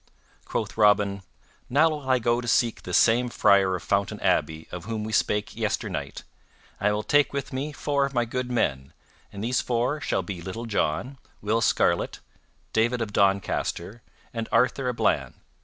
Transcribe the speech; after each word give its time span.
Quoth 0.45 0.77
Robin, 0.77 1.21
"Now 1.69 1.89
will 1.91 2.09
I 2.09 2.17
go 2.17 2.41
to 2.41 2.47
seek 2.47 2.81
this 2.81 2.97
same 2.97 3.29
Friar 3.29 3.75
of 3.75 3.83
Fountain 3.83 4.19
Abbey 4.21 4.67
of 4.71 4.85
whom 4.85 5.03
we 5.03 5.13
spake 5.13 5.55
yesternight, 5.55 6.23
and 6.79 6.87
I 6.87 6.91
will 6.91 7.03
take 7.03 7.33
with 7.33 7.53
me 7.53 7.71
four 7.71 8.03
of 8.03 8.11
my 8.15 8.25
good 8.25 8.49
men, 8.51 8.93
and 9.31 9.43
these 9.43 9.61
four 9.61 10.01
shall 10.01 10.23
be 10.23 10.41
Little 10.41 10.65
John, 10.65 11.19
Will 11.39 11.61
Scarlet, 11.61 12.17
David 12.73 12.99
of 12.99 13.13
Doncaster, 13.13 14.01
and 14.33 14.49
Arthur 14.51 14.89
a 14.89 14.93
Bland. 14.95 15.35